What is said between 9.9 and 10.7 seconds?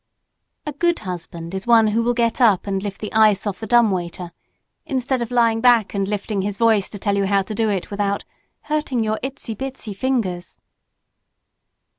fingers."